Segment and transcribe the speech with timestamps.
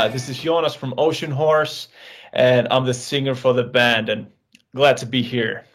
[0.00, 1.88] Uh, this is Joonas from Oceanhoarse,
[2.32, 4.26] and I'm the singer for the band, and
[4.74, 5.66] glad to be here.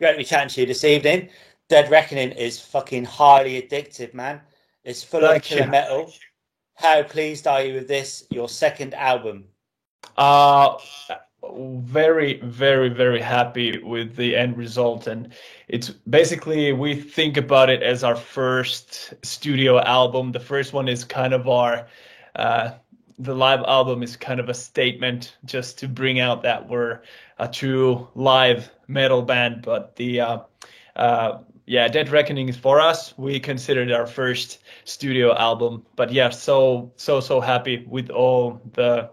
[0.00, 1.28] Great to be chatting to you this evening.
[1.68, 4.40] Dead Reckoning is fucking highly addictive, man.
[4.82, 6.12] It's full Thank of killer metal.
[6.74, 9.44] How pleased are you with this, your second album?
[10.16, 10.76] Uh
[11.54, 15.32] very very very happy with the end result and
[15.68, 21.02] it's basically we think about it as our first studio album the first one is
[21.02, 21.86] kind of our
[22.36, 22.72] uh,
[23.18, 27.00] the live album is kind of a statement just to bring out that we're
[27.38, 30.38] a true live metal band but the uh,
[30.96, 36.30] uh, yeah dead reckoning is for us we considered our first studio album but yeah
[36.30, 39.10] so so so happy with all the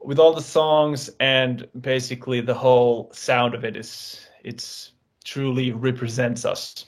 [0.00, 4.92] with all the songs and basically the whole sound of it is it's
[5.24, 6.86] truly represents us.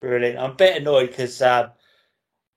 [0.00, 0.38] Brilliant.
[0.38, 1.70] I'm a bit annoyed because um,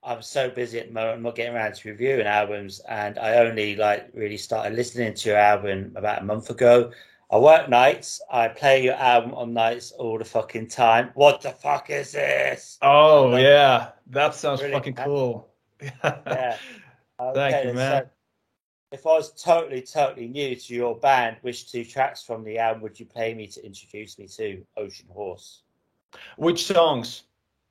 [0.04, 1.16] I'm so busy at the moment.
[1.16, 5.28] I'm not getting around to reviewing albums, and I only like really started listening to
[5.30, 6.92] your album about a month ago.
[7.30, 8.20] I work nights.
[8.30, 11.10] I play your album on nights all the fucking time.
[11.14, 12.78] What the fuck is this?
[12.82, 15.48] Oh yeah, that sounds fucking cool.
[15.80, 16.56] yeah.
[17.20, 18.02] Okay, Thank you, man.
[18.02, 18.08] So,
[18.90, 22.82] if I was totally, totally new to your band, which two tracks from the album
[22.82, 25.60] would you play me to introduce me to Oceanhoarse?
[26.36, 27.22] Which songs?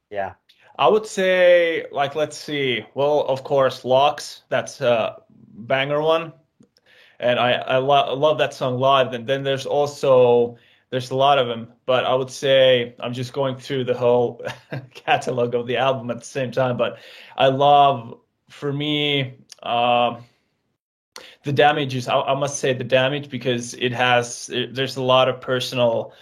[0.09, 0.33] Yeah.
[0.77, 2.83] I would say, like, let's see.
[2.95, 4.43] Well, of course, Locks.
[4.49, 5.21] That's a
[5.53, 6.33] banger one,
[7.19, 9.13] and I I, lo- love that song live.
[9.13, 10.57] And then there's also
[10.89, 14.43] there's a lot of them, but I would say I'm just going through the whole
[14.93, 16.77] catalog of the album at the same time.
[16.77, 16.97] But
[17.37, 19.35] I love, for me.
[19.61, 20.19] Uh,
[21.43, 25.03] the damage is I, I, must say the damage because it has it, there's a
[25.03, 26.13] lot of personal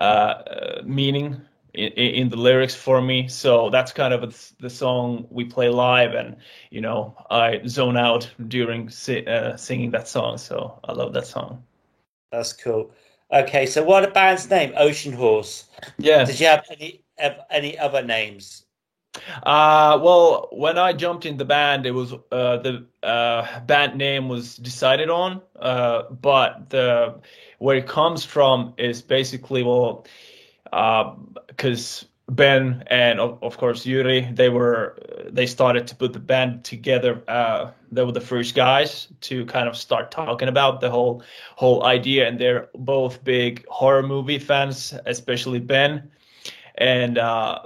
[0.00, 1.40] uh, meaning
[1.74, 3.28] in, in, the lyrics for me.
[3.28, 6.36] So that's kind of a, the song we play live and
[6.70, 10.38] you know i zone out during si- uh, singing that song.
[10.38, 11.62] So i love that song.
[12.32, 12.92] That's cool.
[13.32, 14.72] Okay so what the band's name?
[14.72, 15.64] Oceanhoarse.
[15.98, 17.04] Yeah did you have any
[17.50, 18.64] any other names?
[19.42, 24.28] Uh, well, when I jumped in the band, it was uh, the uh, band name
[24.28, 27.20] was decided on, uh, but the
[27.58, 30.06] where it comes from is basically well,
[30.70, 34.98] because uh, Ben and of, of, course Jyri, they were
[35.30, 37.22] they started to put the band together.
[37.28, 41.22] Uh, they were the first guys to kind of start talking about the whole
[41.56, 46.10] whole idea, and they're both big horror movie fans, especially Ben
[46.78, 47.58] and uh,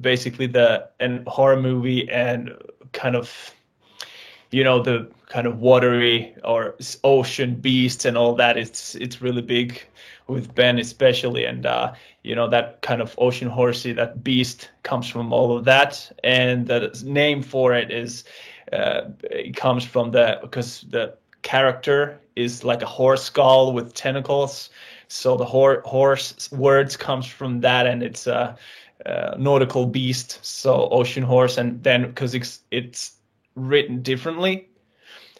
[0.00, 2.50] basically the and horror movie and
[2.92, 3.54] kind of
[4.50, 9.42] you know the kind of watery or ocean beasts and all that it's it's really
[9.42, 9.82] big
[10.28, 15.08] with ben especially and uh, you know that kind of ocean horsey that beast comes
[15.08, 16.10] from all of that.
[16.22, 18.24] And the name for it is
[18.72, 24.70] uh, it comes from the because the character is like a horse skull with tentacles.
[25.08, 28.56] So the hor- horse words comes from that, and it's a,
[29.06, 30.38] a nautical beast.
[30.42, 33.12] So ocean horse, and then because it's it's
[33.54, 34.68] written differently,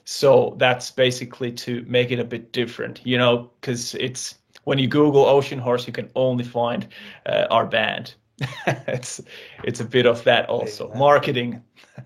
[0.06, 4.37] so that's basically to make it a bit different, you know, because it's
[4.68, 6.86] when you Google Oceanhoarse, you can only find
[7.24, 8.14] uh, our band.
[8.66, 9.18] it's
[9.64, 11.62] it's a bit of that also marketing.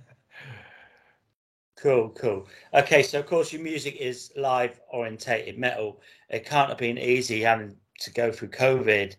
[1.76, 2.46] Cool, cool.
[2.72, 6.00] Okay, so of course your music is live orientated metal.
[6.30, 9.16] It can't have been easy having to go through COVID.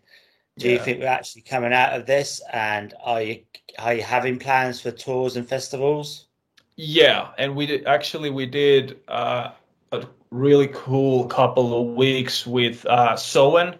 [0.56, 0.72] Do yeah.
[0.72, 2.40] you think we're actually coming out of this?
[2.54, 3.42] And are you
[3.78, 6.28] are you having plans for tours and festivals?
[6.76, 9.50] Yeah, and we did actually we did uh,
[9.92, 13.78] a really cool couple of weeks with uh, Soen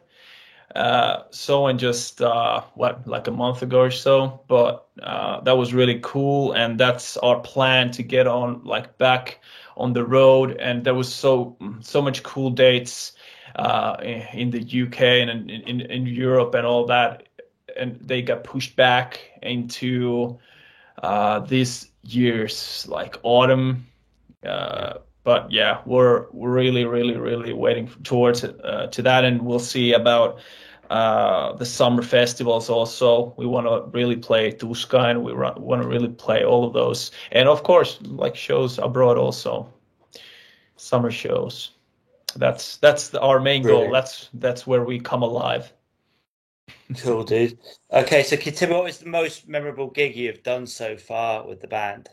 [0.75, 5.56] uh, so and just uh, what like a month ago or so, but uh, that
[5.56, 9.41] was really cool, and that's our plan to get on like back
[9.77, 10.56] on the road.
[10.59, 13.12] And there was so so much cool dates
[13.54, 13.97] uh,
[14.33, 17.28] in the UK and in, in, in Europe and all that,
[17.77, 20.39] and they got pushed back into
[21.04, 23.86] uh, this year's like autumn.
[24.45, 29.94] Uh, but yeah, we're really, really, really waiting towards uh, to that, and we'll see
[29.94, 30.38] about
[30.91, 33.34] uh, the summer festivals also.
[33.38, 37.10] We want to really play Tuska and we want to really play all of those.
[37.32, 39.72] And of course, like shows abroad also,
[40.76, 41.70] summer shows.
[42.36, 43.91] That's that's the, our main goal.
[43.91, 45.72] That's that's where we come alive.
[46.98, 47.59] cool, dude.
[47.92, 51.68] Okay, so Tim, what is the most memorable gig you've done so far with the
[51.68, 52.09] band?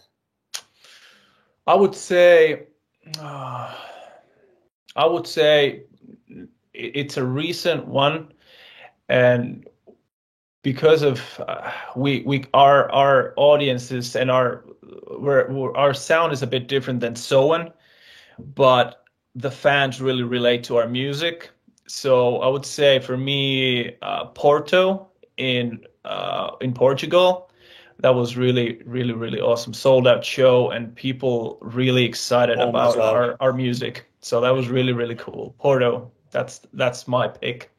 [1.68, 2.68] I would say,
[4.96, 5.84] I would say
[6.74, 8.34] it's a recent one
[9.10, 9.68] and
[10.64, 14.64] because of uh, we we our our audiences and our
[15.20, 17.72] we're, we're, our sound is a bit different than Soen,
[18.40, 19.04] but
[19.36, 21.52] the fans really relate to our music.
[21.88, 27.51] So I would say for me, uh, Porto in uh, in Portugal,
[28.02, 29.74] that was really really really awesome.
[29.74, 34.08] Sold out show and people really excited oh about our, our music.
[34.22, 35.56] So that was really really cool.
[35.60, 37.72] Porto, that's that's my pick.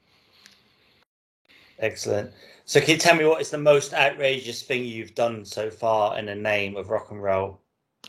[1.79, 2.33] Excellent.
[2.65, 6.17] So can you tell me what is the most outrageous thing you've done so far
[6.19, 7.61] in the name of rock and roll?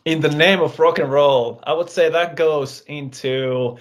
[0.06, 3.78] In the name of rock and roll, I would say that goes into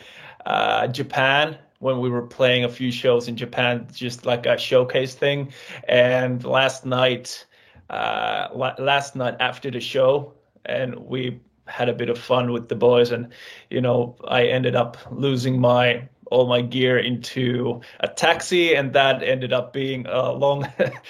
[0.47, 5.15] uh, Japan when we were playing a few shows in Japan, just like a showcase
[5.15, 5.53] thing.
[5.89, 7.45] And last night,
[7.91, 8.49] uh,
[8.79, 10.33] last night after the show,
[10.65, 13.33] and we had a bit of fun with the boys, and
[13.71, 19.23] you know, I ended up losing my all my gear into a taxi, and that
[19.23, 20.67] ended up being a long,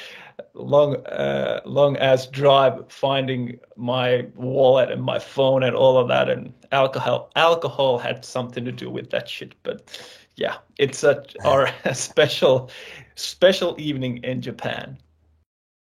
[0.55, 6.29] long, uh, long ass drive finding my wallet and my phone and all of that.
[6.29, 9.55] And alcohol, alcohol had something to do with that shit.
[9.63, 9.97] But
[10.35, 12.71] yeah, it's a our special,
[13.15, 14.99] special evening in Japan.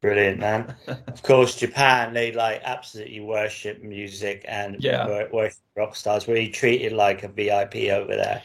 [0.00, 0.75] Brilliant, man.
[0.87, 5.06] of course, Japan, they like absolutely worship music and yeah.
[5.31, 6.26] worship rock stars.
[6.26, 8.43] Were you treated like a VIP over there?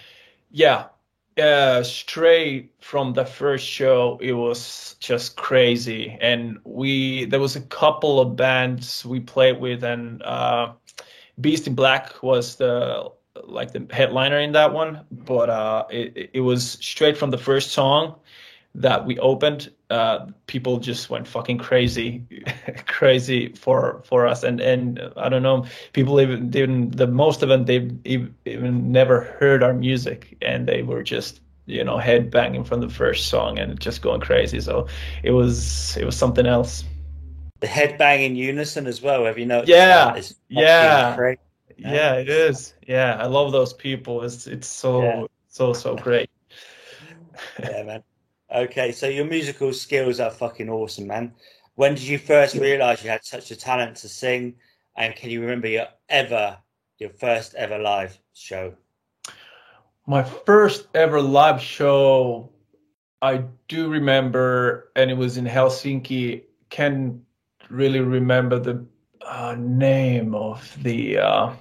[0.51, 0.85] Yeah,
[1.37, 7.61] uh, straight from the first show, it was just crazy, and we there was a
[7.61, 10.71] couple of bands we played with, and uh,
[11.41, 13.11] Beast in Black was the
[13.43, 17.71] like the headliner in that one, but uh, it it was straight from the first
[17.71, 18.15] song
[18.75, 22.23] that we opened, uh, people just went fucking crazy,
[22.87, 24.43] crazy for for us.
[24.43, 26.97] And and I don't know, people even didn't.
[26.97, 27.89] The most of them they
[28.45, 32.89] even never heard our music, and they were just you know head banging from the
[32.89, 34.59] first song and just going crazy.
[34.59, 34.87] So
[35.23, 36.83] it was it was something else.
[37.61, 39.25] The head bang in unison as well.
[39.25, 39.69] Have you noticed?
[39.69, 41.39] Yeah, yeah, crazy,
[41.77, 42.15] yeah.
[42.15, 42.73] It is.
[42.85, 44.23] Yeah, I love those people.
[44.23, 45.23] It's it's so yeah.
[45.47, 46.29] so so great.
[47.59, 48.03] yeah, man.
[48.53, 51.33] Okay, so your musical skills are fucking awesome, man.
[51.75, 54.55] When did you first realize you had such a talent to sing?
[54.95, 56.57] And can you remember your ever,
[56.99, 58.73] your first ever live show?
[60.07, 62.49] My first ever live show,
[63.21, 66.43] I do remember, and it was in Helsinki.
[66.69, 67.21] Can
[67.69, 68.85] really remember the
[69.25, 71.53] uh, name of the uh,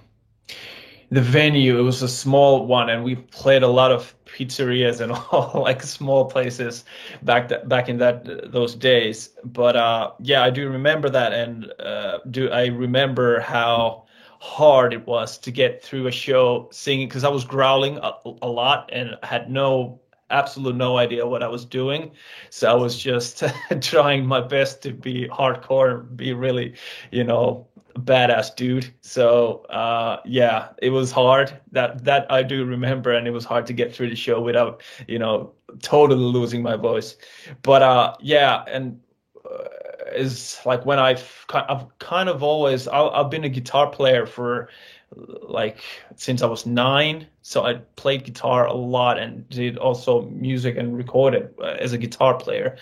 [1.11, 1.79] the venue.
[1.79, 5.83] It was a small one, and we played a lot of pizzerias and all like
[5.83, 6.85] small places
[7.23, 9.31] back that back in that those days.
[9.45, 14.05] But uh, yeah, I do remember that, and uh, do I remember how
[14.41, 18.49] hard it was to get through a show singing because I was growling a, a
[18.49, 20.01] lot and had no
[20.35, 22.11] absolute no idea what I was doing.
[22.51, 23.43] So I was just
[23.81, 26.75] trying my best to be hardcore, be really,
[27.11, 27.67] you know,
[27.99, 28.93] badass dude.
[29.01, 31.59] So uh, yeah, it was hard.
[31.73, 34.83] That that I do remember, and it was hard to get through the show without
[35.09, 35.53] you know
[35.83, 37.17] totally losing my voice.
[37.63, 39.01] But uh, yeah, and
[39.45, 39.69] uh,
[40.15, 44.69] is like when I've I've kind of always I've been a guitar player for
[45.17, 45.79] like
[46.17, 47.27] since I was nine.
[47.43, 51.99] So I played guitar a lot and did also music and recorded uh, as a
[51.99, 52.77] guitar player,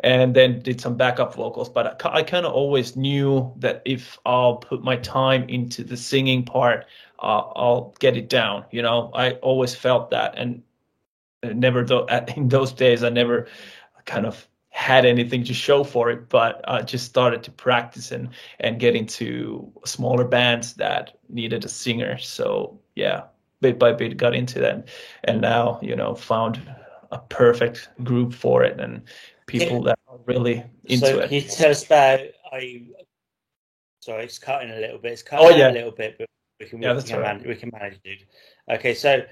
[0.00, 1.68] and then did some backup vocals.
[1.68, 5.96] But I, I kind of always knew that if I'll put my time into the
[5.96, 6.86] singing part,
[7.18, 8.64] uh, I'll get it down.
[8.70, 10.62] You know, I always felt that, and
[11.42, 13.48] never though in those days I never
[14.04, 18.30] kind of had anything to show for it, but I just started to practice and
[18.58, 22.18] and get into smaller bands that needed a singer.
[22.18, 23.22] So yeah,
[23.60, 24.88] bit by bit got into that,
[25.22, 26.60] and now you know found
[27.12, 29.02] a perfect group for it and
[29.46, 31.28] people that are really into so it.
[31.28, 32.20] Can you tell us about?
[32.52, 32.82] I?
[34.00, 35.12] Sorry, it's cutting a little bit.
[35.12, 35.70] It's cutting oh, yeah.
[35.70, 36.28] a little bit, but
[36.58, 37.36] we can yeah, we, can right.
[37.36, 38.26] manage, we can manage, dude.
[38.68, 39.24] Okay, so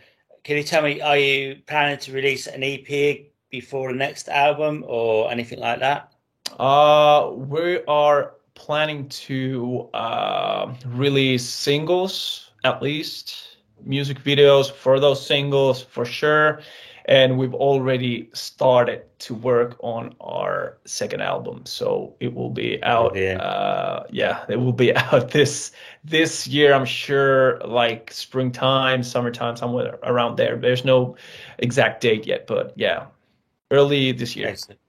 [0.44, 1.00] can you tell me?
[1.00, 6.12] Are you planning to release an EP before the next album or anything like that?
[6.58, 15.82] Uh, we are planning to uh, release singles at least, music videos for those singles
[15.82, 16.60] for sure.
[17.06, 23.16] And we've already started to work on our second album, so it will be out.
[23.16, 25.72] Yeah, uh, yeah it will be out this
[26.04, 26.72] this year.
[26.72, 30.56] I'm sure, like springtime, summertime, somewhere around there.
[30.56, 31.16] There's no
[31.58, 33.06] exact date yet, but yeah,
[33.72, 34.48] early this year.
[34.48, 34.80] Excellent.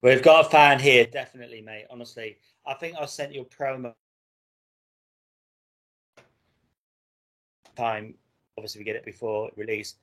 [0.00, 1.86] We've got a fan here, definitely, mate.
[1.90, 3.92] Honestly, I think I sent you a promo
[7.76, 8.14] time.
[8.56, 9.96] Obviously, we get it before release,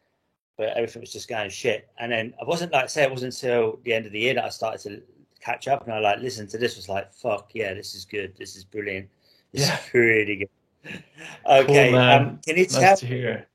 [0.58, 1.90] but everything was just going shit.
[1.98, 4.44] And then I wasn't like say it wasn't until the end of the year that
[4.44, 5.02] I started to
[5.42, 6.75] catch up, and I like listened to this.
[6.75, 8.36] Was like, fuck yeah, this is good.
[8.38, 9.08] This is brilliant.
[9.54, 9.80] It's Yeah.
[9.94, 10.50] really good.
[11.48, 12.22] Okay, man.
[12.22, 13.48] um, can you Nice tell hear.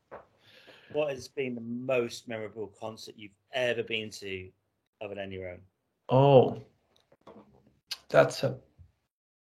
[0.92, 4.50] what has been the most memorable concert you've ever been to
[5.00, 5.60] other than your own?
[6.08, 6.62] Oh,
[8.08, 8.56] that's a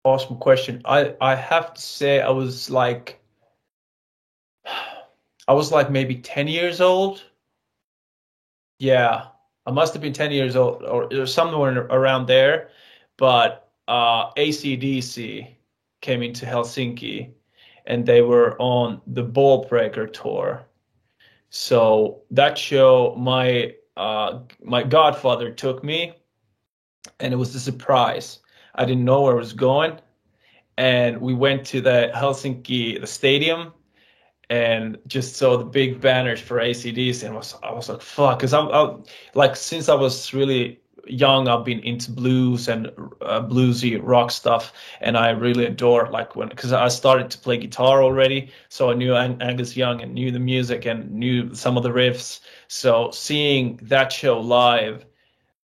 [0.04, 0.82] awesome question.
[0.86, 3.20] I I have to say I was like
[5.48, 7.24] I was like maybe 10 years old.
[8.80, 9.28] Yeah,
[9.66, 12.70] I must have been 10 years old or, or somewhere around there.
[13.18, 15.48] But uh, ACDC
[16.02, 17.32] came into Helsinki
[17.86, 20.66] and they were on the Ballbreaker tour.
[21.50, 26.14] So that show, my uh, my godfather took me,
[27.20, 28.40] and it was a surprise.
[28.76, 30.00] I didn't know where I was going,
[30.78, 33.74] and we went to the Helsinki the stadium,
[34.50, 38.54] and just saw the big banners for ACDs, and was I was like, fuck, because
[38.54, 42.88] I'm, I'm like since I was really young, I've been into blues and
[43.22, 47.58] uh, bluesy rock stuff, and I really adore like when because I started to play
[47.58, 51.78] guitar already, so I knew Ang- Angus Young and knew the music and knew some
[51.78, 52.40] of the riffs.
[52.68, 55.06] So seeing that show live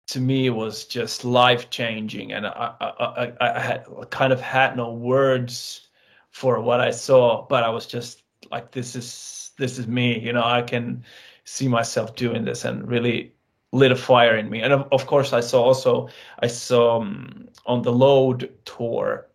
[0.07, 4.77] to me was just life changing, and I, I, I, I had kind of had
[4.77, 5.87] no words
[6.29, 10.33] for what I saw, but I was just like, this is this is me, you
[10.33, 11.03] know, I can
[11.45, 13.33] see myself doing this and really
[13.71, 14.61] lit a fire in me.
[14.61, 19.27] And of, of course, I saw also I saw um, on the Load tour,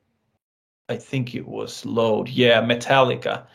[0.88, 3.46] I think it was Load, yeah, Metallica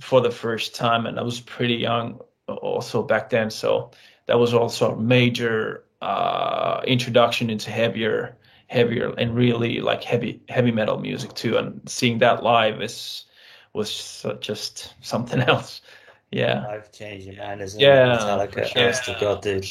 [0.00, 3.90] for the first time, and I was pretty young also back then, so
[4.26, 8.36] that was also a major uh, introduction into heavier,
[8.68, 11.56] heavier and really like heavy heavy metal music too.
[11.56, 13.24] And seeing that live is
[13.72, 15.82] was just something else.
[16.30, 16.66] Yeah.
[16.66, 18.20] Life changing, man, isn't Yeah, it?
[18.20, 18.82] Metallica, sure.
[18.82, 19.66] honest to God, dude.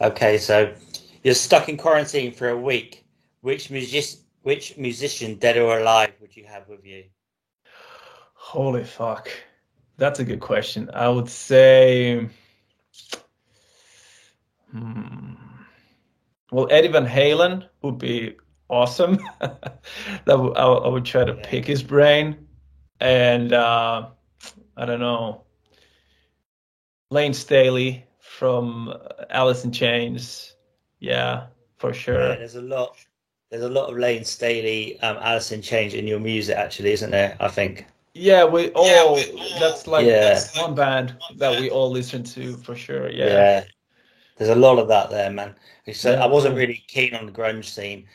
[0.00, 0.72] Okay, so
[1.22, 3.04] you're stuck in quarantine for a week.
[3.42, 7.04] Which music, which musician, dead or alive, would you have with you?
[8.34, 9.30] Holy fuck.
[9.98, 10.90] That's a good question.
[10.94, 12.28] I would say,
[14.70, 15.34] hmm,
[16.50, 18.36] well, Eddie Van Halen would be
[18.68, 19.18] awesome.
[20.24, 21.42] That would, I, would- would try to Yeah.
[21.44, 22.46] pick his brain,
[23.00, 24.08] and uh,
[24.76, 25.44] I don't know,
[27.10, 28.94] Lane Staley from
[29.30, 30.54] Alice in Chains.
[31.00, 31.46] Yeah,
[31.78, 32.36] for Yeah, sure.
[32.36, 32.96] there's a lot.
[33.50, 37.10] There's a lot of Lane Staley, um, Alice in Chains in your music, actually, isn't
[37.10, 37.36] there?
[37.40, 37.86] I think.
[38.14, 39.16] Yeah, we all.
[39.58, 40.34] That's like Yeah.
[40.34, 43.10] that's one band that we all listen to for sure.
[43.10, 43.26] Yeah.
[43.26, 43.64] Yeah.
[44.36, 45.54] There's a lot of that there, man.
[45.92, 48.06] So Yeah, I wasn't really keen on the grunge scene,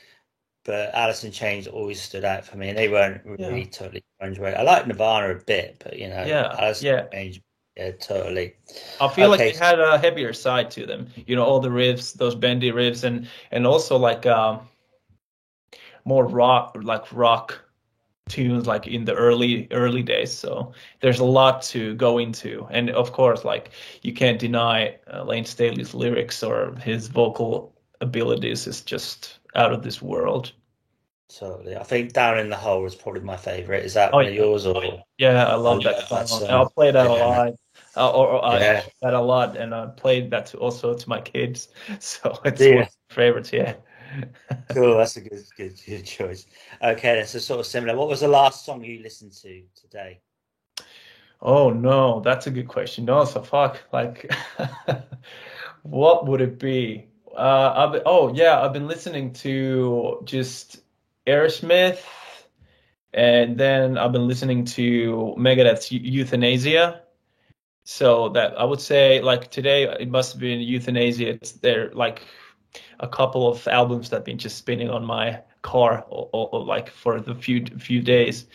[0.63, 3.69] but Alice in Chains always stood out for me, and they weren't really Yeah.
[3.71, 4.39] totally grunge.
[4.39, 4.55] Right?
[4.55, 7.03] I like Nirvana a bit, but you know, Yeah, Alice yeah.
[7.03, 7.39] in Chains,
[7.77, 8.55] yeah, totally.
[9.01, 9.51] I feel like Okay.
[9.51, 11.07] they had a heavier side to them.
[11.27, 14.67] You know, all the riffs, those bendy riffs, and and also like um,
[16.05, 17.59] more rock, like rock
[18.29, 20.31] tunes, like in the early early days.
[20.33, 25.23] So there's a lot to go into, and of course, like you can't deny uh,
[25.23, 30.51] Lane Staley's lyrics or his vocal abilities is just out of this world.
[31.27, 31.75] Totally.
[31.75, 33.83] I think Down in the Hole is probably my favorite.
[33.83, 35.03] Is that Oh, one of yours or?
[35.17, 36.49] Yeah, I love Oh, that that's, song.
[36.49, 37.25] I'll play that a yeah.
[37.25, 37.53] lot.
[37.97, 38.83] Uh, or, or Yeah.
[39.01, 41.69] that a lot, and I played that to, also to my kids.
[41.99, 42.75] So it's Yeah.
[42.75, 43.53] one of my favorites.
[43.53, 43.75] Yeah.
[44.69, 46.45] Cool, that's a good, good, good choice.
[46.81, 47.95] Okay, that's a sort of similar.
[47.95, 50.19] What was the last song you listened to today?
[51.41, 53.05] Oh no, that's a good question.
[53.05, 53.83] No, so fuck.
[53.93, 54.31] Like,
[55.83, 57.07] what would it be?
[57.35, 60.81] Uh, I've been, oh yeah, I've been listening to just
[61.27, 61.99] Aerosmith,
[63.13, 67.01] and then I've been listening to Megadeth's Euthanasia.
[67.85, 71.29] So that I would say, like today, it must have been Euthanasia.
[71.29, 72.23] It's there, like
[72.99, 76.65] a couple of albums that have been just spinning on my car, or, or, or
[76.65, 78.47] like for the few few days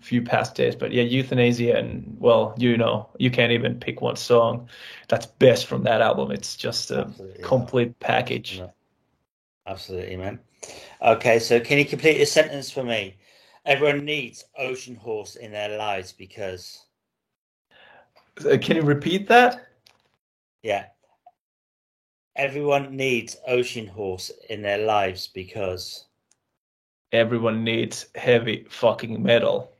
[0.00, 0.76] few past days.
[0.76, 4.68] But yeah, euthanasia and well, you know, you can't even pick one song
[5.08, 6.30] that's best from that album.
[6.30, 7.46] It's just a Absolutely, yeah.
[7.46, 8.58] complete package.
[8.58, 8.72] No.
[9.66, 10.40] Absolutely, man.
[11.02, 13.16] Okay, so can you complete a sentence for me?
[13.64, 16.86] Everyone needs Oceanhoarse in their lives because,
[18.38, 19.66] Can you repeat that?
[20.62, 20.86] yeah,
[22.36, 26.06] everyone needs Oceanhoarse in their lives because.
[27.12, 29.72] Everyone needs heavy fucking metal.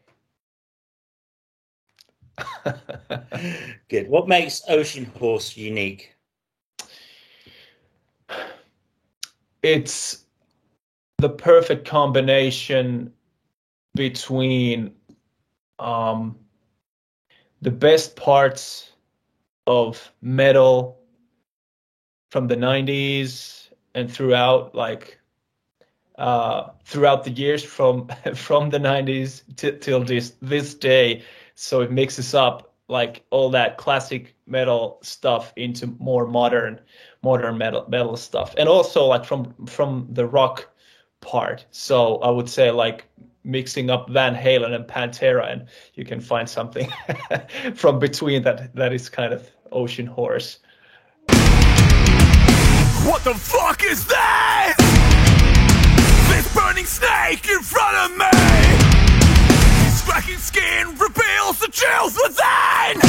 [3.89, 4.09] Good.
[4.09, 6.15] What makes Oceanhoarse unique?
[9.63, 10.25] it's
[11.19, 13.13] the perfect combination
[13.95, 14.93] between
[15.79, 16.37] um,
[17.61, 18.93] the best parts
[19.67, 20.99] of metal
[22.31, 25.19] from the 90s and throughout like
[26.17, 31.23] uh, throughout the years from from the 90s t- till this this day.
[31.55, 36.81] So it mixes up like all that classic metal stuff into more modern
[37.23, 40.69] modern metal metal stuff, and also like from from the rock
[41.21, 41.67] part.
[41.71, 43.05] So I would say like
[43.45, 46.89] mixing up Van Halen and Pantera, and you can find something
[47.75, 50.59] from between that that is kind of Oceanhoarse.
[53.07, 54.75] What the fuck is that?
[56.29, 58.25] This burning snake in front of me.
[59.97, 63.01] Scracking skin reveals the chills within.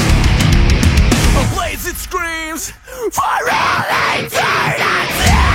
[1.36, 2.71] A blaze it screams
[3.12, 3.83] for all
[4.19, 5.48] eternity.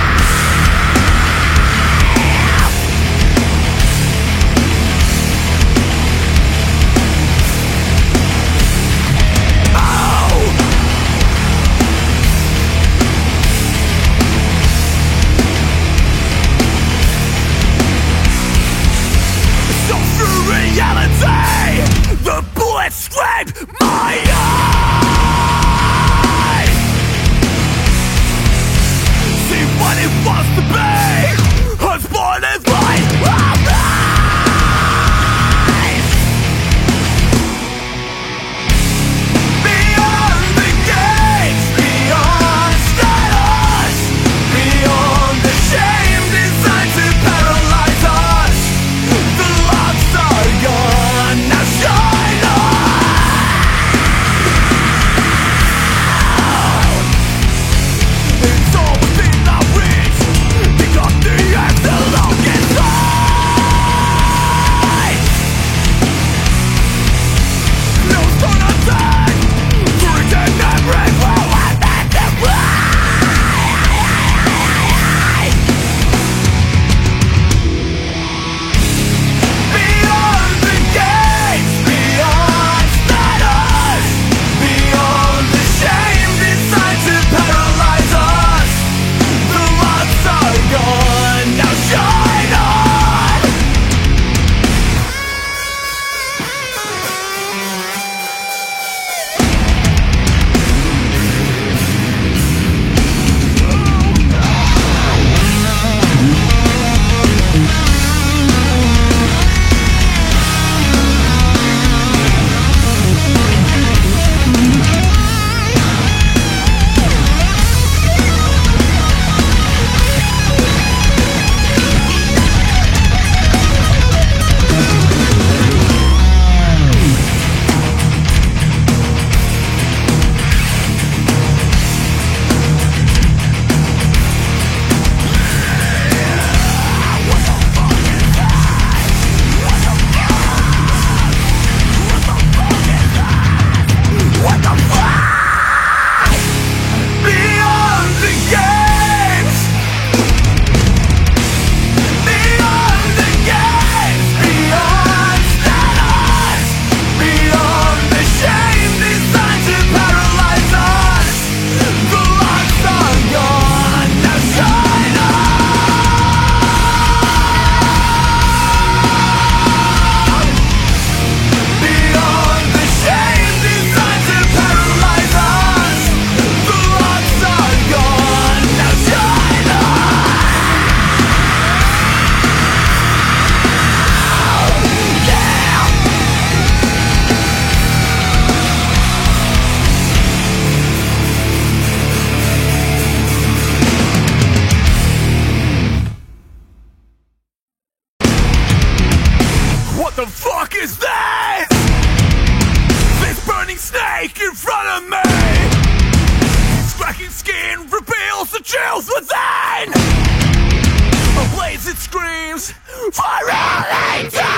[213.17, 214.54] Was all be